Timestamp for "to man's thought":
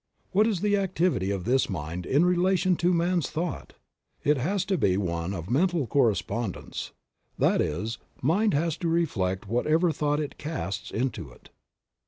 2.77-3.73